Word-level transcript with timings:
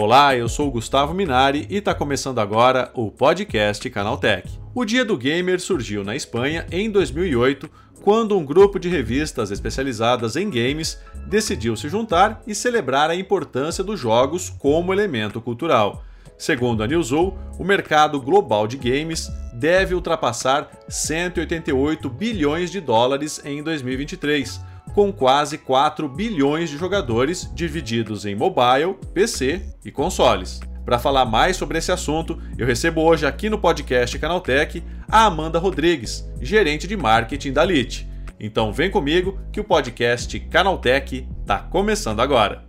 Olá, 0.00 0.34
eu 0.34 0.48
sou 0.48 0.68
o 0.68 0.70
Gustavo 0.70 1.12
Minari 1.12 1.66
e 1.68 1.76
está 1.76 1.92
começando 1.92 2.38
agora 2.38 2.90
o 2.94 3.10
podcast 3.10 3.90
Canaltech. 3.90 4.48
O 4.74 4.84
Dia 4.84 5.04
do 5.04 5.18
Gamer 5.18 5.60
surgiu 5.60 6.02
na 6.02 6.16
Espanha 6.16 6.64
em 6.70 6.88
2008, 6.90 7.68
quando 8.00 8.38
um 8.38 8.44
grupo 8.44 8.78
de 8.78 8.88
revistas 8.88 9.50
especializadas 9.50 10.36
em 10.36 10.48
games 10.48 10.98
decidiu 11.26 11.76
se 11.76 11.88
juntar 11.88 12.40
e 12.46 12.54
celebrar 12.54 13.10
a 13.10 13.16
importância 13.16 13.84
dos 13.84 14.00
jogos 14.00 14.48
como 14.48 14.94
elemento 14.94 15.40
cultural. 15.40 16.04
Segundo 16.38 16.82
a 16.82 16.86
Newzoo, 16.86 17.36
o 17.58 17.64
mercado 17.64 18.20
global 18.20 18.66
de 18.66 18.76
games 18.76 19.28
deve 19.58 19.94
ultrapassar 19.94 20.70
188 20.88 22.08
bilhões 22.08 22.70
de 22.70 22.80
dólares 22.80 23.40
em 23.44 23.62
2023 23.62 24.60
com 24.94 25.12
quase 25.12 25.58
4 25.58 26.08
bilhões 26.08 26.70
de 26.70 26.76
jogadores 26.78 27.50
divididos 27.54 28.24
em 28.24 28.34
mobile, 28.34 28.96
PC 29.12 29.62
e 29.84 29.90
consoles. 29.90 30.60
Para 30.84 30.98
falar 30.98 31.26
mais 31.26 31.56
sobre 31.56 31.78
esse 31.78 31.92
assunto, 31.92 32.40
eu 32.56 32.66
recebo 32.66 33.02
hoje 33.02 33.26
aqui 33.26 33.50
no 33.50 33.58
podcast 33.58 34.18
Canaltech 34.18 34.82
a 35.08 35.26
Amanda 35.26 35.58
Rodrigues, 35.58 36.28
gerente 36.40 36.86
de 36.86 36.96
marketing 36.96 37.52
da 37.52 37.64
Lite. 37.64 38.08
Então 38.40 38.72
vem 38.72 38.90
comigo 38.90 39.38
que 39.52 39.60
o 39.60 39.64
podcast 39.64 40.38
Canaltech 40.40 41.28
está 41.42 41.58
começando 41.58 42.20
agora. 42.20 42.67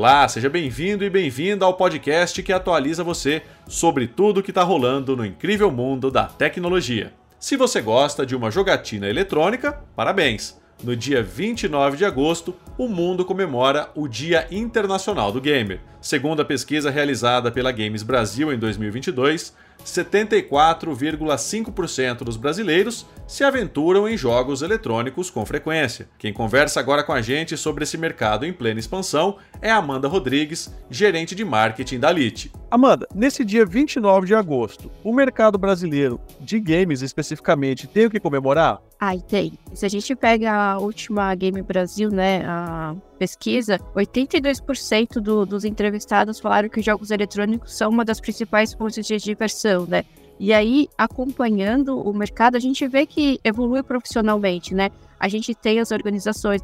Olá, 0.00 0.26
seja 0.26 0.48
bem-vindo 0.48 1.04
e 1.04 1.10
bem-vinda 1.10 1.66
ao 1.66 1.74
podcast 1.74 2.42
que 2.42 2.54
atualiza 2.54 3.04
você 3.04 3.42
sobre 3.68 4.06
tudo 4.06 4.42
que 4.42 4.50
está 4.50 4.62
rolando 4.62 5.14
no 5.14 5.26
incrível 5.26 5.70
mundo 5.70 6.10
da 6.10 6.24
tecnologia. 6.24 7.12
Se 7.38 7.54
você 7.54 7.82
gosta 7.82 8.24
de 8.24 8.34
uma 8.34 8.50
jogatina 8.50 9.10
eletrônica, 9.10 9.78
parabéns! 9.94 10.58
No 10.82 10.96
dia 10.96 11.22
29 11.22 11.98
de 11.98 12.06
agosto, 12.06 12.56
o 12.78 12.88
mundo 12.88 13.26
comemora 13.26 13.90
o 13.94 14.08
Dia 14.08 14.48
Internacional 14.50 15.30
do 15.30 15.38
Gamer. 15.38 15.80
Segundo 16.00 16.40
a 16.40 16.44
pesquisa 16.44 16.90
realizada 16.90 17.52
pela 17.52 17.70
Games 17.70 18.02
Brasil 18.02 18.52
em 18.52 18.58
2022, 18.58 19.54
74,5% 19.84 22.24
dos 22.24 22.36
brasileiros 22.36 23.06
se 23.26 23.42
aventuram 23.44 24.08
em 24.08 24.16
jogos 24.16 24.62
eletrônicos 24.62 25.28
com 25.30 25.44
frequência. 25.44 26.08
Quem 26.18 26.32
conversa 26.32 26.80
agora 26.80 27.04
com 27.04 27.12
a 27.12 27.20
gente 27.20 27.54
sobre 27.56 27.84
esse 27.84 27.98
mercado 27.98 28.46
em 28.46 28.52
plena 28.52 28.80
expansão 28.80 29.36
é 29.60 29.70
Amanda 29.70 30.08
Rodrigues, 30.08 30.74
gerente 30.90 31.34
de 31.34 31.44
marketing 31.44 31.98
da 31.98 32.10
Lite. 32.10 32.50
Amanda, 32.70 33.06
nesse 33.14 33.44
dia 33.44 33.66
29 33.66 34.26
de 34.26 34.34
agosto, 34.34 34.90
o 35.04 35.12
mercado 35.12 35.58
brasileiro 35.58 36.18
de 36.40 36.58
games 36.60 37.02
especificamente 37.02 37.86
tem 37.86 38.06
o 38.06 38.10
que 38.10 38.20
comemorar? 38.20 38.80
Ai, 38.98 39.20
tem. 39.20 39.52
Se 39.74 39.84
a 39.86 39.88
gente 39.88 40.14
pega 40.14 40.52
a 40.52 40.78
última 40.78 41.34
Game 41.34 41.60
Brasil, 41.62 42.10
né, 42.10 42.44
a 42.46 42.94
pesquisa, 43.20 43.78
82% 43.94 45.20
do, 45.20 45.44
dos 45.44 45.66
entrevistados 45.66 46.40
falaram 46.40 46.70
que 46.70 46.80
jogos 46.80 47.10
eletrônicos 47.10 47.76
são 47.76 47.90
uma 47.90 48.02
das 48.02 48.18
principais 48.18 48.72
fontes 48.72 49.06
de 49.06 49.18
diversão, 49.18 49.84
né? 49.86 50.06
E 50.38 50.54
aí, 50.54 50.88
acompanhando 50.96 52.00
o 52.00 52.14
mercado, 52.14 52.56
a 52.56 52.58
gente 52.58 52.88
vê 52.88 53.04
que 53.04 53.38
evolui 53.44 53.82
profissionalmente, 53.82 54.74
né? 54.74 54.88
A 55.18 55.28
gente 55.28 55.54
tem 55.54 55.80
as 55.80 55.90
organizações 55.90 56.62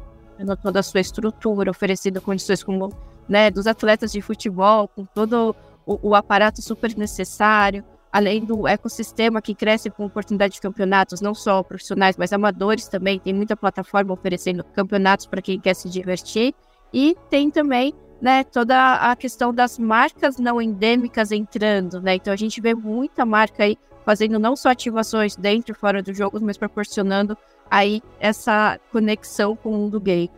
toda 0.63 0.79
a 0.79 0.83
sua 0.83 0.99
estrutura, 0.99 1.69
oferecendo 1.69 2.19
condições 2.19 2.63
como, 2.63 2.91
né, 3.29 3.51
dos 3.51 3.67
atletas 3.67 4.11
de 4.11 4.19
futebol, 4.19 4.87
com 4.87 5.05
todo 5.05 5.55
o, 5.85 6.09
o 6.09 6.15
aparato 6.15 6.59
super 6.59 6.97
necessário 6.97 7.83
além 8.11 8.43
do 8.43 8.67
ecossistema 8.67 9.41
que 9.41 9.53
cresce 9.53 9.89
com 9.89 10.05
oportunidade 10.05 10.55
de 10.55 10.61
campeonatos, 10.61 11.21
não 11.21 11.33
só 11.33 11.61
profissionais, 11.63 12.17
mas 12.17 12.33
amadores 12.33 12.87
também. 12.87 13.19
Tem 13.19 13.33
muita 13.33 13.55
plataforma 13.55 14.13
oferecendo 14.13 14.63
campeonatos 14.63 15.25
para 15.25 15.41
quem 15.41 15.59
quer 15.59 15.75
se 15.75 15.89
divertir. 15.89 16.53
E 16.93 17.15
tem 17.29 17.51
também 17.51 17.93
né, 18.21 18.43
toda 18.43 18.95
a 18.95 19.15
questão 19.15 19.53
das 19.53 19.77
marcas 19.77 20.37
não 20.37 20.61
endêmicas 20.61 21.31
entrando. 21.31 22.01
Né? 22.01 22.15
Então 22.15 22.33
a 22.33 22.37
gente 22.37 22.59
vê 22.61 22.73
muita 22.73 23.25
marca 23.25 23.63
aí 23.63 23.77
fazendo 24.05 24.39
não 24.39 24.55
só 24.55 24.69
ativações 24.69 25.35
dentro 25.35 25.73
e 25.73 25.75
fora 25.75 26.01
dos 26.01 26.17
jogos, 26.17 26.41
mas 26.41 26.57
proporcionando 26.57 27.37
aí 27.69 28.01
essa 28.19 28.79
conexão 28.91 29.55
com 29.55 29.69
o 29.69 29.77
mundo 29.77 29.99
gay. 29.99 30.29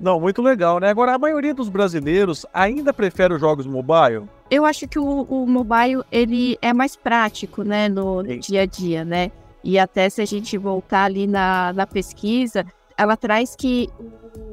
Não, 0.00 0.20
muito 0.20 0.40
legal, 0.40 0.78
né? 0.78 0.88
Agora, 0.88 1.14
a 1.14 1.18
maioria 1.18 1.52
dos 1.52 1.68
brasileiros 1.68 2.46
ainda 2.52 2.92
prefere 2.92 3.34
os 3.34 3.40
jogos 3.40 3.66
mobile? 3.66 4.28
Eu 4.50 4.64
acho 4.64 4.86
que 4.86 4.98
o, 4.98 5.22
o 5.22 5.46
mobile, 5.46 6.02
ele 6.10 6.56
é 6.62 6.72
mais 6.72 6.94
prático, 6.94 7.62
né, 7.62 7.88
no, 7.88 8.22
no 8.22 8.38
dia 8.38 8.62
a 8.62 8.66
dia, 8.66 9.04
né? 9.04 9.30
E 9.62 9.78
até 9.78 10.08
se 10.08 10.22
a 10.22 10.24
gente 10.24 10.56
voltar 10.56 11.04
ali 11.04 11.26
na, 11.26 11.72
na 11.72 11.86
pesquisa, 11.86 12.64
ela 12.96 13.16
traz 13.16 13.56
que 13.56 13.88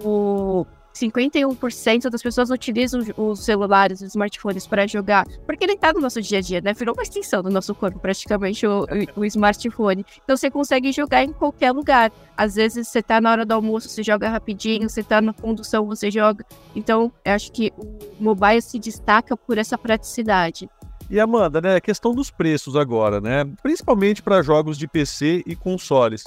o, 0.03 0.65
51% 0.95 2.09
das 2.09 2.21
pessoas 2.21 2.49
utilizam 2.49 3.01
os 3.17 3.43
celulares, 3.43 4.01
os 4.01 4.09
smartphones 4.09 4.65
para 4.65 4.87
jogar, 4.87 5.27
porque 5.45 5.65
ele 5.65 5.73
está 5.73 5.91
no 5.91 5.99
nosso 5.99 6.21
dia 6.21 6.39
a 6.39 6.41
dia, 6.41 6.61
né? 6.61 6.73
Virou 6.73 6.95
uma 6.95 7.03
extensão 7.03 7.43
do 7.43 7.49
nosso 7.49 7.75
corpo, 7.75 7.99
praticamente, 7.99 8.65
o, 8.65 8.85
o, 9.15 9.25
smartphone. 9.25 10.05
Então 10.23 10.37
você 10.37 10.49
consegue 10.49 10.91
jogar 10.91 11.23
em 11.23 11.33
qualquer 11.33 11.71
lugar. 11.71 12.11
Às 12.37 12.55
vezes 12.55 12.87
você 12.87 12.99
está 12.99 13.19
na 13.19 13.31
hora 13.31 13.45
do 13.45 13.53
almoço, 13.53 13.89
você 13.89 14.01
joga 14.01 14.29
rapidinho, 14.29 14.89
você 14.89 15.01
está 15.01 15.21
na 15.21 15.33
condução, 15.33 15.85
você 15.85 16.09
joga. 16.09 16.45
Então, 16.75 17.11
eu 17.23 17.33
acho 17.33 17.51
que 17.51 17.71
o 17.77 18.23
mobile 18.23 18.61
se 18.61 18.79
destaca 18.79 19.35
por 19.35 19.57
essa 19.57 19.77
praticidade. 19.77 20.69
E 21.09 21.19
Amanda, 21.19 21.61
né, 21.61 21.75
a 21.75 21.81
questão 21.81 22.15
dos 22.15 22.31
preços 22.31 22.75
agora, 22.75 23.21
né? 23.21 23.45
Principalmente 23.61 24.23
para 24.23 24.41
jogos 24.41 24.77
de 24.77 24.87
PC 24.87 25.43
e 25.45 25.55
consoles 25.55 26.23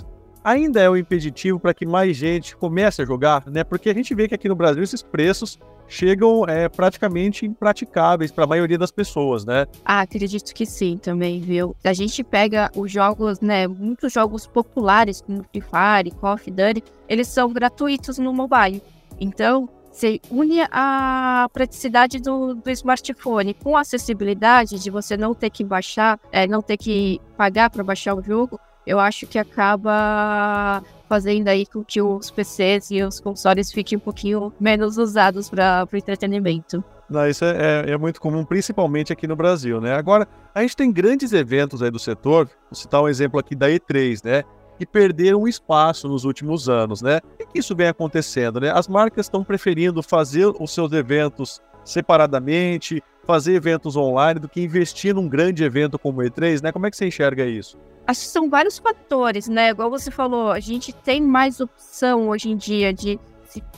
ainda 0.48 0.80
é 0.80 0.88
um 0.88 0.96
impeditivo 0.96 1.60
para 1.60 1.74
que 1.74 1.84
mais 1.84 2.16
gente 2.16 2.56
comece 2.56 3.02
a 3.02 3.04
jogar, 3.04 3.44
né? 3.46 3.62
Porque 3.62 3.90
a 3.90 3.94
gente 3.94 4.14
vê 4.14 4.26
que 4.26 4.34
aqui 4.34 4.48
no 4.48 4.56
Brasil 4.56 4.82
esses 4.82 5.02
preços 5.02 5.58
chegam 5.86 6.44
é, 6.46 6.68
praticamente 6.68 7.46
impraticáveis 7.46 8.30
para 8.30 8.44
a 8.44 8.46
maioria 8.46 8.78
das 8.78 8.90
pessoas, 8.90 9.44
né? 9.44 9.66
Ah, 9.84 10.00
acredito 10.00 10.54
que 10.54 10.66
sim 10.66 10.96
também, 10.96 11.40
viu? 11.40 11.76
A 11.84 11.92
gente 11.92 12.22
pega 12.24 12.70
os 12.74 12.90
jogos, 12.90 13.40
né? 13.40 13.66
Muitos 13.66 14.12
jogos 14.12 14.46
populares, 14.46 15.20
como 15.20 15.44
Free 15.44 15.62
Fire, 15.62 16.14
Call 16.18 16.34
of 16.34 16.50
Duty, 16.50 16.84
eles 17.08 17.28
são 17.28 17.52
gratuitos 17.52 18.18
no 18.18 18.32
mobile. 18.32 18.82
Então, 19.20 19.68
você 19.90 20.20
une 20.30 20.60
a 20.70 21.48
praticidade 21.52 22.20
do, 22.20 22.54
do, 22.54 22.70
smartphone 22.70 23.52
com 23.54 23.76
a 23.76 23.80
acessibilidade 23.80 24.78
de 24.78 24.90
você 24.90 25.16
não 25.16 25.34
ter 25.34 25.50
que 25.50 25.64
baixar, 25.64 26.20
é, 26.30 26.46
não 26.46 26.62
ter 26.62 26.76
que 26.76 27.20
pagar 27.36 27.68
para 27.68 27.82
baixar 27.82 28.14
o 28.14 28.22
jogo, 28.22 28.60
eu 28.88 28.98
acho 28.98 29.26
que 29.26 29.38
acaba 29.38 30.82
fazendo 31.06 31.48
aí 31.48 31.66
com 31.66 31.84
que 31.84 32.00
os 32.00 32.30
PCs 32.30 32.90
e 32.90 33.02
os 33.02 33.20
consoles 33.20 33.70
fiquem 33.70 33.98
um 33.98 34.00
pouquinho 34.00 34.50
menos 34.58 34.96
usados 34.96 35.50
para 35.50 35.86
o 35.92 35.96
entretenimento. 35.96 36.82
Não, 37.08 37.28
isso 37.28 37.44
é, 37.44 37.84
é, 37.86 37.90
é, 37.90 37.98
muito 37.98 38.18
comum, 38.18 38.44
principalmente 38.44 39.12
aqui 39.12 39.26
no 39.26 39.36
Brasil, 39.36 39.78
né? 39.78 39.94
Agora, 39.94 40.26
a 40.54 40.62
gente 40.62 40.74
tem 40.74 40.90
grandes 40.90 41.32
eventos 41.34 41.82
aí 41.82 41.90
do 41.90 41.98
setor, 41.98 42.46
vou 42.70 42.74
citar 42.74 43.02
um 43.02 43.08
exemplo 43.08 43.38
aqui 43.38 43.54
da 43.54 43.68
E3, 43.68 44.24
né? 44.24 44.42
Que 44.78 44.86
perderam 44.86 45.46
espaço 45.46 46.08
nos 46.08 46.24
últimos 46.24 46.68
anos, 46.68 47.02
né? 47.02 47.20
E 47.38 47.46
que 47.46 47.58
isso 47.58 47.76
vem 47.76 47.88
acontecendo, 47.88 48.60
né? 48.60 48.70
As 48.70 48.88
marcas 48.88 49.26
estão 49.26 49.44
preferindo 49.44 50.02
fazer 50.02 50.46
os 50.58 50.72
seus 50.72 50.92
eventos 50.92 51.60
separadamente, 51.84 53.02
fazer 53.28 53.52
eventos 53.52 53.94
online, 53.94 54.40
do 54.40 54.48
que 54.48 54.62
investir 54.62 55.14
num 55.14 55.28
grande 55.28 55.62
evento 55.62 55.98
como 55.98 56.22
o 56.22 56.24
E3, 56.24 56.62
né? 56.62 56.72
Como 56.72 56.86
é 56.86 56.90
que 56.90 56.96
você 56.96 57.08
enxerga 57.08 57.44
isso? 57.44 57.76
Acho 58.06 58.22
que 58.22 58.28
são 58.28 58.48
vários 58.48 58.78
fatores, 58.78 59.48
né? 59.48 59.68
Igual 59.68 59.90
você 59.90 60.10
falou, 60.10 60.50
a 60.50 60.58
gente 60.60 60.94
tem 60.94 61.20
mais 61.20 61.60
opção 61.60 62.30
hoje 62.30 62.48
em 62.48 62.56
dia 62.56 62.90
de, 62.90 63.20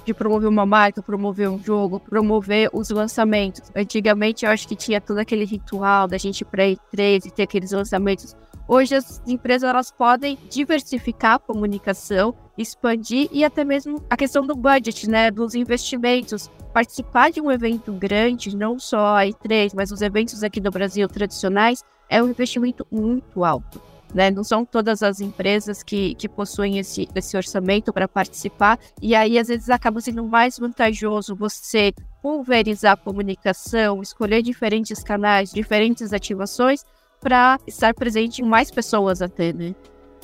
de 0.07 0.15
promover 0.15 0.49
uma 0.49 0.65
marca, 0.65 1.03
promover 1.03 1.51
um 1.51 1.61
jogo, 1.61 1.99
promover 1.99 2.71
os 2.73 2.91
lançamentos. 2.91 3.73
Antigamente 3.75 4.45
eu 4.45 4.53
acho 4.53 4.69
que 4.69 4.77
tinha 4.77 5.01
todo 5.01 5.19
aquele 5.19 5.45
ritual 5.45 6.07
da 6.07 6.17
gente 6.17 6.43
ir 6.43 6.45
para 6.45 6.63
E3 6.63 7.27
e 7.27 7.31
ter 7.33 7.43
aqueles 7.43 7.73
lançamentos. 7.73 8.37
Hoje 8.73 8.95
as 8.95 9.21
empresas 9.27 9.69
elas 9.69 9.91
podem 9.91 10.39
diversificar 10.49 11.35
a 11.35 11.39
comunicação, 11.41 12.33
expandir 12.57 13.29
e 13.33 13.45
até 13.45 13.65
mesmo 13.65 14.01
a 14.09 14.17
questão 14.17 14.47
do 14.47 14.55
budget, 14.55 15.11
né, 15.11 15.29
dos 15.29 15.57
investimentos. 15.57 16.49
Participar 16.73 17.33
de 17.33 17.41
um 17.41 17.51
evento 17.51 17.93
grande, 17.93 18.57
não 18.57 18.79
só 18.79 19.17
a 19.17 19.23
E3, 19.25 19.73
mas 19.75 19.91
os 19.91 20.03
eventos 20.03 20.45
aqui 20.45 20.61
do 20.61 20.71
Brasil 20.71 21.09
tradicionais, 21.09 21.83
é 22.09 22.23
um 22.23 22.29
investimento 22.29 22.87
muito 22.93 23.43
alto. 23.43 23.83
Né? 24.15 24.31
Não 24.31 24.45
são 24.45 24.65
todas 24.65 25.03
as 25.03 25.21
empresas 25.21 25.83
que, 25.83 26.15
que 26.15 26.29
possuem 26.29 26.79
esse, 26.79 27.09
esse 27.13 27.37
orçamento 27.37 27.93
para 27.93 28.07
participar, 28.07 28.79
e 29.03 29.17
aí 29.17 29.37
às 29.37 29.49
vezes 29.49 29.69
acaba 29.69 30.01
sendo 30.01 30.23
mais 30.23 30.57
vantajoso 30.61 31.35
você 31.35 31.93
pulverizar 32.23 32.93
a 32.93 32.97
comunicação, 32.97 34.01
escolher 34.01 34.43
diferentes 34.43 35.03
canais, 35.03 35.51
diferentes 35.53 36.13
ativações 36.13 36.85
para 37.21 37.59
estar 37.67 37.95
presente 37.95 38.43
em 38.43 38.45
mais 38.45 38.71
pessoas 38.71 39.21
até, 39.23 39.53
né? 39.53 39.75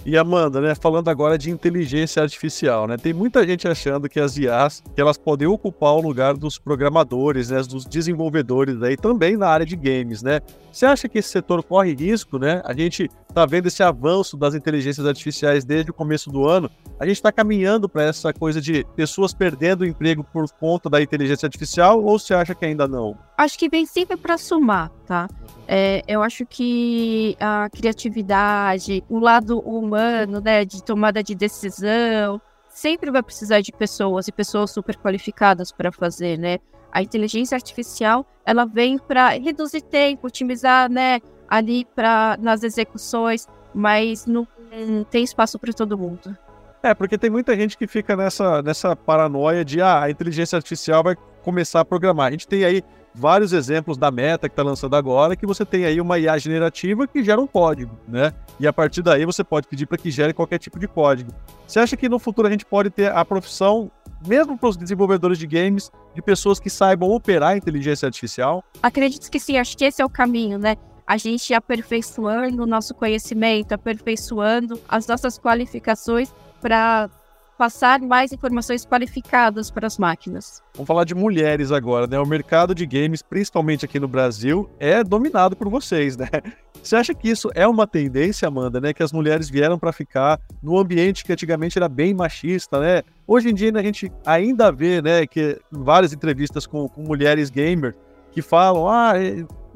E 0.05 0.17
Amanda, 0.17 0.61
né, 0.61 0.73
falando 0.73 1.09
agora 1.09 1.37
de 1.37 1.51
inteligência 1.51 2.23
artificial, 2.23 2.87
né, 2.87 2.97
tem 2.97 3.13
muita 3.13 3.45
gente 3.45 3.67
achando 3.67 4.09
que 4.09 4.21
as 4.21 4.37
IAs, 4.37 4.81
que 4.95 5.01
elas 5.01 5.19
podem 5.19 5.49
ocupar 5.49 5.95
o 5.95 6.01
lugar 6.01 6.37
dos 6.37 6.59
programadores, 6.59 7.51
né, 7.51 7.61
dos 7.63 7.85
desenvolvedores 7.85 8.81
aí 8.83 8.97
também 8.97 9.37
na 9.37 9.49
área 9.49 9.67
de 9.67 9.75
games, 9.75 10.23
né? 10.23 10.41
Você 10.71 10.87
acha 10.87 11.09
que 11.09 11.19
esse 11.19 11.31
setor 11.31 11.61
corre 11.65 11.93
risco, 11.93 12.39
né? 12.39 12.63
A 12.65 12.73
gente 12.73 13.11
está 13.37 13.45
vendo 13.45 13.67
esse 13.67 13.83
avanço 13.83 14.35
das 14.35 14.55
inteligências 14.55 15.07
artificiais 15.07 15.63
desde 15.63 15.91
o 15.91 15.95
começo 15.95 16.31
do 16.31 16.49
ano. 16.49 16.71
A 16.99 17.05
gente 17.05 17.17
está 17.17 17.31
caminhando 17.31 17.87
para 17.87 18.05
essa 18.05 18.33
coisa 18.33 18.63
de 18.63 18.83
pessoas 18.97 19.35
perdendo 19.35 19.83
o 19.83 19.85
emprego 19.85 20.25
por 20.25 20.51
conta 20.53 20.89
da 20.89 21.03
inteligência 21.03 21.45
artificial 21.45 22.03
ou 22.03 22.19
você 22.19 22.33
acha 22.33 22.55
que 22.55 22.65
ainda 22.65 22.89
não? 22.89 23.15
Acho 23.37 23.59
que 23.59 23.69
vem 23.69 23.85
sempre 23.85 24.17
para 24.17 24.39
somar, 24.39 24.91
tá? 25.07 25.29
É, 25.69 26.03
eu 26.09 26.23
acho 26.23 26.47
que 26.47 27.37
a 27.39 27.69
criatividade, 27.69 29.05
o 29.07 29.19
lado 29.19 29.59
humano, 29.59 30.41
né, 30.41 30.65
de 30.65 30.83
tomada 30.83 31.23
de 31.23 31.35
decisão, 31.35 32.41
sempre 32.71 33.11
vai 33.11 33.23
precisar 33.23 33.61
de 33.61 33.71
pessoas 33.71 34.29
e 34.29 34.33
pessoas 34.33 34.71
super 34.71 34.97
qualificadas 34.97 35.71
para 35.71 35.93
fazer, 35.93 36.39
né? 36.39 36.59
A 36.91 37.03
inteligência 37.03 37.55
artificial, 37.55 38.25
ela 38.47 38.65
vem 38.65 38.97
para 38.97 39.29
reduzir 39.31 39.83
tempo, 39.83 40.27
otimizar, 40.27 40.91
né, 40.91 41.21
ali 41.49 41.85
para 41.95 42.37
nas 42.41 42.63
execuções, 42.63 43.47
mas 43.75 44.27
não, 44.27 44.47
não 44.89 45.05
tem 45.05 45.23
espaço 45.25 45.59
para 45.59 45.73
todo 45.73 45.97
mundo. 45.99 46.37
É, 46.83 46.95
porque 46.95 47.19
tem 47.19 47.31
muita 47.31 47.57
gente 47.57 47.77
que 47.77 47.87
fica 47.87 48.17
nessa, 48.17 48.63
nessa 48.63 48.95
paranoia 48.95 49.65
de 49.65 49.81
ah, 49.81 50.03
a 50.03 50.11
inteligência 50.11 50.57
artificial 50.57 51.03
vai 51.03 51.17
começar 51.43 51.81
a 51.81 51.85
programar. 51.85 52.29
A 52.29 52.31
gente 52.31 52.47
tem 52.47 52.65
aí 52.65 52.83
vários 53.17 53.53
exemplos 53.53 53.97
da 53.97 54.11
Meta 54.11 54.49
que 54.49 54.53
está 54.53 54.63
lançando 54.63 54.95
agora, 54.95 55.35
que 55.35 55.47
você 55.47 55.65
tem 55.65 55.85
aí 55.85 56.01
uma 56.01 56.19
IA 56.19 56.37
generativa 56.39 57.07
que 57.07 57.25
gera 57.25 57.41
um 57.41 57.47
código, 57.47 57.99
né? 58.07 58.33
E 58.61 58.67
a 58.67 58.73
partir 58.73 59.03
daí 59.03 59.25
você 59.25 59.43
pode 59.43 59.67
pedir 59.67 59.87
para 59.87 59.97
que 59.97 60.11
gere 60.11 60.35
qualquer 60.35 60.59
tipo 60.59 60.79
de 60.79 60.87
código. 60.87 61.33
Você 61.67 61.81
acha 61.81 61.97
que 61.97 62.09
no 62.09 62.19
futuro 62.19 62.47
a 62.47 62.51
gente 62.51 62.67
pode 62.67 62.91
ter 62.91 63.11
a 63.11 63.25
profissão, 63.25 63.91
mesmo 64.27 64.57
para 64.57 64.69
os 64.69 64.77
desenvolvedores 64.77 65.39
de 65.39 65.47
games, 65.47 65.91
de 66.15 66.23
pessoas 66.23 66.61
que 66.61 66.69
saibam 66.69 67.11
operar 67.11 67.51
a 67.51 67.57
inteligência 67.57 68.07
artificial? 68.07 68.63
Acredito 68.83 69.31
que 69.31 69.41
sim, 69.41 69.57
acho 69.57 69.77
que 69.77 69.85
esse 69.85 70.03
é 70.03 70.05
o 70.05 70.11
caminho, 70.11 70.59
né? 70.59 70.77
A 71.07 71.17
gente 71.17 71.55
aperfeiçoando 71.55 72.65
o 72.65 72.67
nosso 72.67 72.95
conhecimento, 72.95 73.73
aperfeiçoando 73.73 74.81
as 74.89 75.07
nossas 75.07 75.39
qualificações 75.39 76.35
para 76.61 77.09
passar 77.57 78.01
mais 78.01 78.33
informações 78.33 78.85
qualificadas 78.85 79.71
para 79.71 79.87
as 79.87 79.99
máquinas. 79.99 80.63
Vamos 80.75 80.87
falar 80.87 81.05
de 81.05 81.15
mulheres 81.15 81.73
agora, 81.73 82.07
né? 82.07 82.19
O 82.19 82.27
mercado 82.27 82.75
de 82.75 82.85
games, 82.85 83.23
principalmente 83.23 83.85
aqui 83.85 83.99
no 83.99 84.09
Brasil, 84.09 84.69
é 84.79 85.03
dominado 85.03 85.57
por 85.57 85.69
vocês, 85.69 86.17
né? 86.17 86.29
Você 86.83 86.95
acha 86.95 87.15
que 87.15 87.29
isso 87.29 87.51
é 87.55 87.67
uma 87.67 87.87
tendência, 87.87 88.47
Amanda, 88.47 88.81
né? 88.81 88.93
Que 88.93 89.03
as 89.03 89.13
mulheres 89.13 89.49
vieram 89.49 89.79
para 89.79 89.93
ficar 89.93 90.39
no 90.63 90.79
ambiente 90.79 91.25
que 91.25 91.33
antigamente 91.33 91.79
era 91.79 91.89
bem 91.89 92.15
machista, 92.15 92.79
né? 92.79 93.03
Hoje 93.27 93.51
em 93.51 93.55
dia 93.55 93.73
a 93.75 93.83
gente 93.83 94.13
ainda 94.25 94.71
vê, 94.71 95.03
né, 95.03 95.27
que 95.27 95.59
várias 95.71 96.13
entrevistas 96.13 96.65
com, 96.65 96.89
com 96.89 97.03
mulheres 97.03 97.51
gamer 97.51 97.95
que 98.31 98.41
falam, 98.41 98.89
ah, 98.89 99.15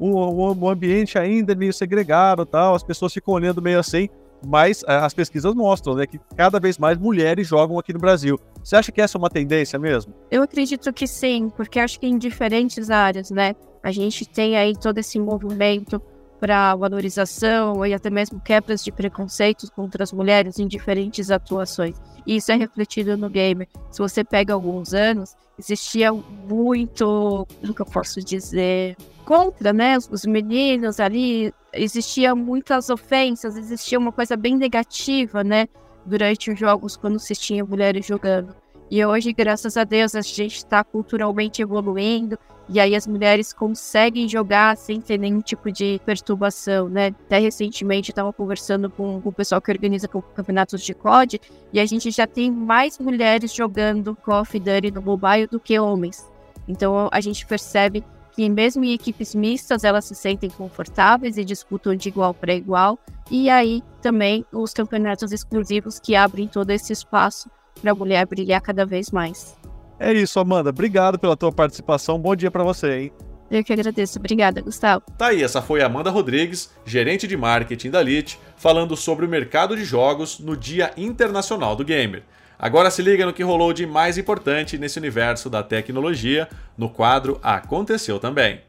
o, 0.01 0.17
o, 0.17 0.57
o 0.57 0.69
ambiente 0.69 1.17
ainda 1.17 1.53
é 1.53 1.55
meio 1.55 1.73
segregado, 1.73 2.45
tal, 2.45 2.75
as 2.75 2.83
pessoas 2.83 3.13
ficam 3.13 3.33
olhando 3.33 3.61
meio 3.61 3.79
assim 3.79 4.09
mas 4.45 4.83
é, 4.87 4.95
as 4.95 5.13
pesquisas 5.13 5.53
mostram 5.53 5.95
né, 5.95 6.07
que 6.07 6.19
cada 6.35 6.59
vez 6.59 6.77
mais 6.77 6.97
mulheres 6.97 7.47
jogam 7.47 7.77
aqui 7.77 7.93
no 7.93 7.99
Brasil. 7.99 8.39
Você 8.63 8.75
acha 8.75 8.91
que 8.91 9.01
essa 9.01 9.17
é 9.17 9.19
uma 9.19 9.29
tendência 9.29 9.77
mesmo? 9.77 10.13
Eu 10.29 10.41
acredito 10.41 10.91
que 10.91 11.05
sim, 11.07 11.49
porque 11.55 11.79
acho 11.79 11.99
que 11.99 12.07
em 12.07 12.17
diferentes 12.17 12.89
áreas, 12.89 13.29
né? 13.29 13.55
A 13.83 13.91
gente 13.91 14.27
tem 14.27 14.57
aí 14.57 14.73
todo 14.75 14.97
esse 14.97 15.19
movimento 15.19 16.01
para 16.41 16.75
valorização 16.75 17.85
e 17.85 17.93
até 17.93 18.09
mesmo 18.09 18.41
quebras 18.41 18.83
de 18.83 18.91
preconceitos 18.91 19.69
contra 19.69 20.03
as 20.03 20.11
mulheres 20.11 20.57
em 20.57 20.67
diferentes 20.67 21.29
atuações. 21.29 21.95
E 22.25 22.37
isso 22.37 22.51
é 22.51 22.55
refletido 22.55 23.15
no 23.15 23.29
gamer. 23.29 23.67
Se 23.91 23.99
você 23.99 24.23
pega 24.23 24.51
alguns 24.51 24.91
anos, 24.91 25.35
existia 25.59 26.11
muito, 26.11 27.47
como 27.61 27.75
eu 27.77 27.85
posso 27.85 28.19
dizer, 28.23 28.97
contra, 29.23 29.71
né, 29.71 29.97
os 29.97 30.25
meninos 30.25 30.99
ali, 30.99 31.53
existia 31.71 32.33
muitas 32.33 32.89
ofensas, 32.89 33.55
existia 33.55 33.99
uma 33.99 34.11
coisa 34.11 34.35
bem 34.35 34.57
negativa, 34.57 35.43
né, 35.43 35.67
durante 36.03 36.49
os 36.49 36.57
jogos 36.57 36.97
quando 36.97 37.19
se 37.19 37.35
tinha 37.35 37.63
mulheres 37.63 38.03
jogando. 38.03 38.55
E 38.91 39.05
hoje, 39.05 39.31
graças 39.31 39.77
a 39.77 39.85
Deus, 39.85 40.15
a 40.15 40.21
gente 40.21 40.57
está 40.57 40.83
culturalmente 40.83 41.61
evoluindo 41.61 42.37
e 42.67 42.77
aí 42.77 42.93
as 42.93 43.07
mulheres 43.07 43.53
conseguem 43.53 44.27
jogar 44.27 44.75
sem 44.75 44.99
ter 44.99 45.17
nenhum 45.17 45.39
tipo 45.39 45.71
de 45.71 46.01
perturbação, 46.05 46.89
né? 46.89 47.07
Até 47.07 47.39
recentemente 47.39 48.09
eu 48.09 48.11
estava 48.11 48.33
conversando 48.33 48.89
com, 48.89 49.21
com, 49.21 49.29
o 49.29 49.31
pessoal 49.31 49.61
que 49.61 49.71
organiza 49.71 50.09
campeonatos 50.09 50.81
de 50.81 50.93
COD 50.93 51.39
e 51.71 51.79
a 51.79 51.85
gente 51.85 52.11
já 52.11 52.27
tem 52.27 52.51
mais 52.51 52.99
mulheres 52.99 53.53
jogando 53.53 54.13
Call 54.13 54.41
of 54.41 54.59
Duty 54.59 54.91
no 54.91 55.01
mobile 55.01 55.47
do 55.47 55.57
que 55.57 55.79
homens. 55.79 56.29
Então 56.67 57.07
a 57.13 57.21
gente 57.21 57.45
percebe 57.45 58.03
que 58.33 58.49
mesmo 58.49 58.83
em 58.83 58.91
equipes 58.91 59.33
mistas 59.33 59.85
elas 59.85 60.03
se 60.03 60.15
sentem 60.15 60.49
confortáveis 60.49 61.37
e 61.37 61.45
disputam 61.45 61.95
de 61.95 62.09
igual 62.09 62.33
para 62.33 62.53
igual. 62.53 62.99
E 63.31 63.49
aí 63.49 63.81
também 64.01 64.45
os 64.51 64.73
campeonatos 64.73 65.31
exclusivos 65.31 65.97
que 65.97 66.13
abrem 66.13 66.45
todo 66.45 66.71
esse 66.71 66.91
espaço 66.91 67.49
para 67.79 67.91
a 67.91 67.95
mulher 67.95 68.25
brilhar 68.25 68.61
cada 68.61 68.85
vez 68.85 69.11
mais. 69.11 69.57
É 69.99 70.11
isso, 70.11 70.39
Amanda. 70.39 70.71
Obrigado 70.71 71.19
pela 71.19 71.37
tua 71.37 71.51
participação. 71.51 72.19
Bom 72.19 72.35
dia 72.35 72.49
para 72.49 72.63
você, 72.63 72.99
hein? 72.99 73.11
Eu 73.51 73.63
que 73.63 73.73
agradeço. 73.73 74.17
Obrigada, 74.17 74.61
Gustavo. 74.61 75.03
Tá 75.17 75.27
aí, 75.27 75.43
essa 75.43 75.61
foi 75.61 75.81
a 75.81 75.85
Amanda 75.85 76.09
Rodrigues, 76.09 76.71
gerente 76.85 77.27
de 77.27 77.35
marketing 77.35 77.91
da 77.91 78.01
LIT, 78.01 78.39
falando 78.55 78.95
sobre 78.95 79.25
o 79.25 79.29
mercado 79.29 79.75
de 79.75 79.83
jogos 79.83 80.39
no 80.39 80.55
Dia 80.55 80.91
Internacional 80.95 81.75
do 81.75 81.83
Gamer. 81.83 82.23
Agora 82.57 82.89
se 82.89 83.01
liga 83.01 83.25
no 83.25 83.33
que 83.33 83.43
rolou 83.43 83.73
de 83.73 83.85
mais 83.85 84.17
importante 84.17 84.77
nesse 84.77 84.97
universo 84.97 85.49
da 85.49 85.61
tecnologia 85.61 86.47
no 86.77 86.89
quadro 86.89 87.39
Aconteceu 87.43 88.19
Também. 88.19 88.61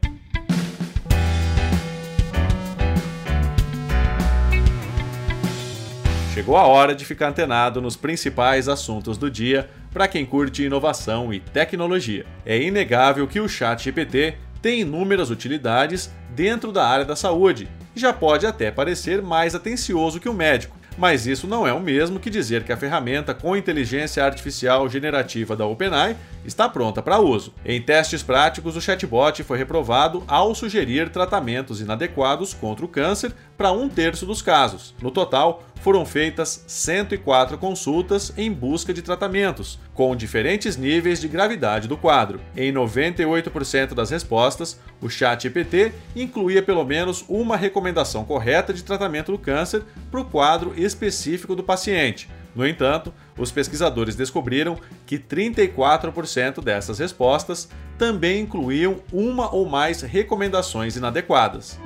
Chegou 6.33 6.57
a 6.57 6.65
hora 6.65 6.95
de 6.95 7.05
ficar 7.05 7.27
antenado 7.27 7.79
nos 7.79 7.95
principais 7.95 8.67
assuntos 8.67 9.19
do 9.19 9.29
dia 9.29 9.69
para 9.93 10.07
quem 10.07 10.25
curte 10.25 10.63
inovação 10.63 11.31
e 11.31 11.39
tecnologia. 11.39 12.25
É 12.43 12.59
inegável 12.59 13.27
que 13.27 13.39
o 13.39 13.47
ChatGPT 13.47 14.33
tem 14.59 14.81
inúmeras 14.81 15.29
utilidades 15.29 16.11
dentro 16.31 16.71
da 16.71 16.87
área 16.87 17.05
da 17.05 17.15
saúde 17.15 17.69
e 17.95 17.99
já 17.99 18.11
pode 18.11 18.47
até 18.47 18.71
parecer 18.71 19.21
mais 19.21 19.53
atencioso 19.53 20.19
que 20.19 20.27
o 20.27 20.33
médico 20.33 20.75
mas 20.97 21.25
isso 21.27 21.47
não 21.47 21.67
é 21.67 21.73
o 21.73 21.79
mesmo 21.79 22.19
que 22.19 22.29
dizer 22.29 22.63
que 22.63 22.71
a 22.71 22.77
ferramenta 22.77 23.33
com 23.33 23.55
inteligência 23.55 24.23
artificial 24.23 24.87
generativa 24.89 25.55
da 25.55 25.65
OpenAI 25.65 26.15
está 26.45 26.67
pronta 26.67 27.01
para 27.01 27.19
uso. 27.19 27.53
Em 27.65 27.81
testes 27.81 28.21
práticos, 28.21 28.75
o 28.75 28.81
chatbot 28.81 29.43
foi 29.43 29.57
reprovado 29.57 30.23
ao 30.27 30.53
sugerir 30.53 31.09
tratamentos 31.09 31.81
inadequados 31.81 32.53
contra 32.53 32.85
o 32.85 32.89
câncer 32.89 33.33
para 33.57 33.71
um 33.71 33.87
terço 33.87 34.25
dos 34.25 34.41
casos. 34.41 34.93
No 35.01 35.11
total, 35.11 35.63
foram 35.83 36.05
feitas 36.05 36.63
104 36.65 37.57
consultas 37.57 38.31
em 38.37 38.49
busca 38.49 38.93
de 38.93 39.01
tratamentos, 39.01 39.77
com 39.93 40.15
diferentes 40.15 40.77
níveis 40.77 41.19
de 41.19 41.27
gravidade 41.27 41.89
do 41.89 41.97
quadro. 41.97 42.39
Em 42.55 42.71
98% 42.71 43.93
das 43.93 44.09
respostas, 44.09 44.79
o 45.01 45.09
ChatGPT 45.09 45.91
incluía 46.15 46.63
pelo 46.63 46.85
menos 46.85 47.25
uma 47.27 47.57
recomendação 47.57 48.23
correta 48.23 48.73
de 48.73 48.81
tratamento 48.81 49.33
do 49.33 49.37
câncer 49.37 49.83
para 50.09 50.21
o 50.21 50.25
quadro 50.25 50.73
específico 50.83 51.55
do 51.55 51.63
paciente. 51.63 52.29
No 52.55 52.67
entanto, 52.67 53.13
os 53.37 53.51
pesquisadores 53.51 54.15
descobriram 54.15 54.77
que 55.05 55.17
34% 55.17 56.63
dessas 56.63 56.99
respostas 56.99 57.67
também 57.97 58.41
incluíam 58.41 58.97
uma 59.11 59.53
ou 59.53 59.67
mais 59.67 60.01
recomendações 60.01 60.95
inadequadas. 60.95 61.79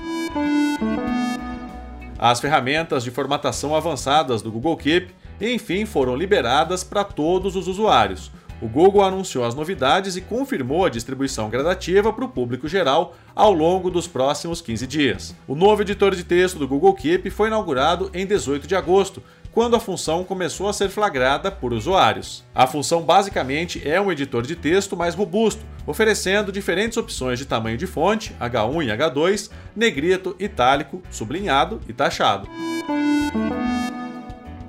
As 2.19 2.39
ferramentas 2.39 3.03
de 3.03 3.11
formatação 3.11 3.75
avançadas 3.75 4.41
do 4.41 4.51
Google 4.51 4.75
Keep, 4.75 5.13
enfim, 5.39 5.85
foram 5.85 6.15
liberadas 6.15 6.83
para 6.83 7.03
todos 7.03 7.55
os 7.55 7.67
usuários. 7.67 8.31
O 8.59 8.67
Google 8.67 9.03
anunciou 9.03 9.45
as 9.45 9.53
novidades 9.53 10.15
e 10.15 10.21
confirmou 10.21 10.85
a 10.85 10.89
distribuição 10.89 11.49
gradativa 11.49 12.11
para 12.11 12.25
o 12.25 12.29
público 12.29 12.67
geral 12.67 13.15
ao 13.35 13.53
longo 13.53 13.91
dos 13.91 14.07
próximos 14.07 14.61
15 14.61 14.87
dias. 14.87 15.35
O 15.47 15.55
novo 15.55 15.83
editor 15.83 16.15
de 16.15 16.23
texto 16.23 16.57
do 16.57 16.67
Google 16.67 16.93
Keep 16.95 17.29
foi 17.29 17.49
inaugurado 17.49 18.09
em 18.15 18.25
18 18.25 18.65
de 18.67 18.75
agosto, 18.75 19.21
quando 19.51 19.75
a 19.75 19.79
função 19.79 20.23
começou 20.23 20.67
a 20.67 20.73
ser 20.73 20.89
flagrada 20.89 21.51
por 21.51 21.71
usuários. 21.71 22.43
A 22.53 22.65
função 22.65 23.01
basicamente 23.01 23.81
é 23.87 24.01
um 24.01 24.11
editor 24.11 24.43
de 24.43 24.55
texto 24.55 24.97
mais 24.97 25.13
robusto, 25.13 25.63
oferecendo 25.85 26.51
diferentes 26.51 26.97
opções 26.97 27.39
de 27.39 27.45
tamanho 27.45 27.77
de 27.77 27.87
fonte, 27.87 28.35
H1 28.39 28.85
e 28.85 28.87
H2, 28.87 29.51
negrito, 29.75 30.35
itálico, 30.39 31.01
sublinhado 31.11 31.79
e 31.87 31.93
taxado. 31.93 32.47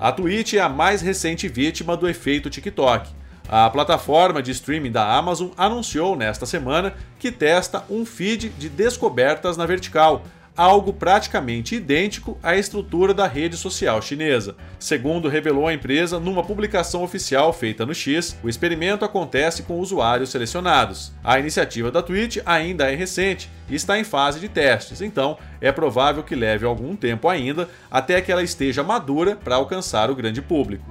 A 0.01 0.13
Twitch 0.13 0.55
é 0.55 0.61
a 0.61 0.69
mais 0.69 1.03
recente 1.03 1.49
vítima 1.49 1.97
do 1.97 2.09
efeito 2.09 2.49
TikTok. 2.49 3.18
A 3.49 3.71
plataforma 3.71 4.43
de 4.43 4.51
streaming 4.51 4.93
da 4.93 5.11
Amazon 5.11 5.49
anunciou 5.57 6.15
nesta 6.15 6.45
semana 6.45 6.93
que 7.19 7.33
testa 7.33 7.83
um 7.89 8.05
feed 8.05 8.51
de 8.51 8.69
descobertas 8.69 9.57
na 9.57 9.65
vertical, 9.65 10.23
algo 10.55 10.93
praticamente 10.93 11.77
idêntico 11.77 12.37
à 12.43 12.57
estrutura 12.57 13.15
da 13.15 13.27
rede 13.27 13.57
social 13.57 14.03
chinesa. 14.03 14.55
Segundo 14.79 15.29
revelou 15.29 15.67
a 15.67 15.73
empresa 15.73 16.21
numa 16.21 16.43
publicação 16.43 17.03
oficial 17.03 17.51
feita 17.53 17.87
no 17.87 17.95
X, 17.95 18.37
o 18.43 18.51
experimento 18.51 19.03
acontece 19.03 19.63
com 19.63 19.79
usuários 19.79 20.29
selecionados. 20.29 21.13
A 21.25 21.39
iniciativa 21.39 21.91
da 21.91 22.03
Twitch 22.03 22.39
ainda 22.45 22.93
é 22.93 22.95
recente 22.95 23.49
e 23.71 23.75
está 23.75 23.99
em 23.99 24.05
fase 24.05 24.41
de 24.41 24.49
testes, 24.49 25.01
então 25.01 25.39
é 25.59 25.73
provável 25.73 26.23
que 26.23 26.35
leve 26.35 26.67
algum 26.67 26.95
tempo 26.95 27.29
ainda 27.29 27.67
até 27.91 28.21
que 28.21 28.31
ela 28.31 28.43
esteja 28.43 28.83
madura 28.83 29.37
para 29.37 29.57
alcançar 29.57 30.11
o 30.11 30.15
grande 30.15 30.43
público. 30.43 30.85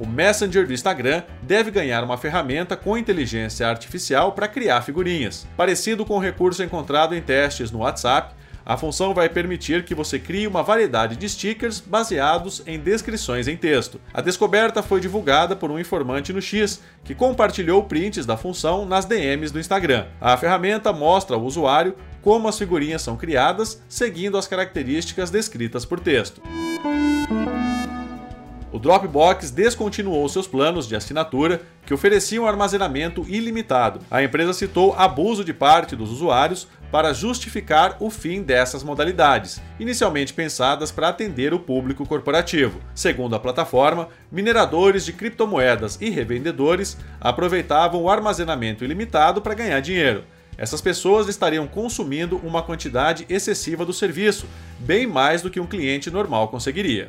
O 0.00 0.06
Messenger 0.06 0.66
do 0.66 0.72
Instagram 0.72 1.22
deve 1.42 1.70
ganhar 1.70 2.02
uma 2.02 2.16
ferramenta 2.16 2.74
com 2.74 2.96
inteligência 2.96 3.68
artificial 3.68 4.32
para 4.32 4.48
criar 4.48 4.80
figurinhas. 4.80 5.46
Parecido 5.58 6.06
com 6.06 6.16
o 6.16 6.18
recurso 6.18 6.62
encontrado 6.62 7.14
em 7.14 7.20
testes 7.20 7.70
no 7.70 7.80
WhatsApp, 7.80 8.34
a 8.64 8.78
função 8.78 9.12
vai 9.12 9.28
permitir 9.28 9.84
que 9.84 9.94
você 9.94 10.18
crie 10.18 10.46
uma 10.46 10.62
variedade 10.62 11.16
de 11.16 11.28
stickers 11.28 11.80
baseados 11.80 12.62
em 12.66 12.78
descrições 12.78 13.46
em 13.46 13.58
texto. 13.58 14.00
A 14.14 14.22
descoberta 14.22 14.82
foi 14.82 15.00
divulgada 15.00 15.54
por 15.54 15.70
um 15.70 15.78
informante 15.78 16.32
no 16.32 16.40
X, 16.40 16.80
que 17.04 17.14
compartilhou 17.14 17.84
prints 17.84 18.24
da 18.24 18.38
função 18.38 18.86
nas 18.86 19.04
DMs 19.04 19.52
do 19.52 19.60
Instagram. 19.60 20.06
A 20.18 20.34
ferramenta 20.38 20.94
mostra 20.94 21.36
ao 21.36 21.42
usuário 21.42 21.94
como 22.22 22.48
as 22.48 22.56
figurinhas 22.56 23.02
são 23.02 23.18
criadas, 23.18 23.82
seguindo 23.86 24.38
as 24.38 24.48
características 24.48 25.30
descritas 25.30 25.84
por 25.84 26.00
texto. 26.00 26.40
O 28.72 28.78
Dropbox 28.78 29.50
descontinuou 29.50 30.28
seus 30.28 30.46
planos 30.46 30.86
de 30.86 30.94
assinatura 30.94 31.60
que 31.84 31.92
ofereciam 31.92 32.46
armazenamento 32.46 33.24
ilimitado. 33.28 34.00
A 34.08 34.22
empresa 34.22 34.52
citou 34.52 34.94
abuso 34.96 35.44
de 35.44 35.52
parte 35.52 35.96
dos 35.96 36.10
usuários 36.10 36.68
para 36.92 37.12
justificar 37.12 37.96
o 37.98 38.10
fim 38.10 38.42
dessas 38.42 38.84
modalidades, 38.84 39.60
inicialmente 39.78 40.32
pensadas 40.32 40.92
para 40.92 41.08
atender 41.08 41.52
o 41.52 41.58
público 41.58 42.06
corporativo. 42.06 42.80
Segundo 42.94 43.34
a 43.34 43.40
plataforma, 43.40 44.08
mineradores 44.30 45.04
de 45.04 45.12
criptomoedas 45.12 45.98
e 46.00 46.08
revendedores 46.08 46.96
aproveitavam 47.20 48.02
o 48.02 48.10
armazenamento 48.10 48.84
ilimitado 48.84 49.40
para 49.40 49.54
ganhar 49.54 49.80
dinheiro. 49.80 50.24
Essas 50.56 50.80
pessoas 50.80 51.26
estariam 51.26 51.66
consumindo 51.66 52.36
uma 52.44 52.62
quantidade 52.62 53.24
excessiva 53.28 53.84
do 53.84 53.92
serviço, 53.92 54.46
bem 54.78 55.06
mais 55.06 55.42
do 55.42 55.50
que 55.50 55.58
um 55.58 55.66
cliente 55.66 56.10
normal 56.10 56.48
conseguiria. 56.48 57.08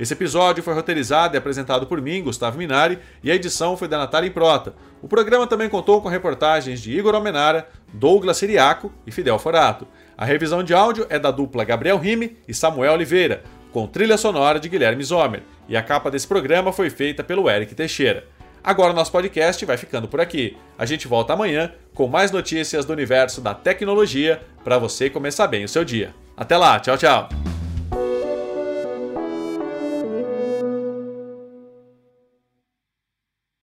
Esse 0.00 0.14
episódio 0.14 0.62
foi 0.62 0.72
roteirizado 0.72 1.36
e 1.36 1.38
apresentado 1.38 1.86
por 1.86 2.00
mim, 2.00 2.22
Gustavo 2.22 2.56
Minari, 2.56 2.98
e 3.22 3.30
a 3.30 3.34
edição 3.34 3.76
foi 3.76 3.86
da 3.86 3.98
Natália 3.98 4.28
Improta. 4.28 4.72
O 5.02 5.06
programa 5.06 5.46
também 5.46 5.68
contou 5.68 6.00
com 6.00 6.08
reportagens 6.08 6.80
de 6.80 6.90
Igor 6.98 7.14
Almenara, 7.14 7.68
Douglas 7.92 8.38
Siriaco 8.38 8.90
e 9.06 9.10
Fidel 9.10 9.38
Forato. 9.38 9.86
A 10.16 10.24
revisão 10.24 10.62
de 10.62 10.72
áudio 10.72 11.06
é 11.10 11.18
da 11.18 11.30
dupla 11.30 11.64
Gabriel 11.64 11.98
Rime 11.98 12.38
e 12.48 12.54
Samuel 12.54 12.94
Oliveira, 12.94 13.42
com 13.72 13.86
trilha 13.86 14.16
sonora 14.16 14.58
de 14.58 14.70
Guilherme 14.70 15.04
Zomer, 15.04 15.42
e 15.68 15.76
a 15.76 15.82
capa 15.82 16.10
desse 16.10 16.26
programa 16.26 16.72
foi 16.72 16.88
feita 16.88 17.22
pelo 17.22 17.50
Eric 17.50 17.74
Teixeira. 17.74 18.24
Agora 18.64 18.94
o 18.94 18.96
nosso 18.96 19.12
podcast 19.12 19.62
vai 19.66 19.76
ficando 19.76 20.08
por 20.08 20.18
aqui. 20.20 20.56
A 20.78 20.86
gente 20.86 21.06
volta 21.06 21.34
amanhã 21.34 21.72
com 21.92 22.08
mais 22.08 22.30
notícias 22.30 22.86
do 22.86 22.92
universo 22.94 23.42
da 23.42 23.52
tecnologia 23.52 24.40
para 24.64 24.78
você 24.78 25.10
começar 25.10 25.46
bem 25.46 25.64
o 25.64 25.68
seu 25.68 25.84
dia. 25.84 26.14
Até 26.34 26.56
lá, 26.56 26.80
tchau, 26.80 26.96
tchau. 26.96 27.49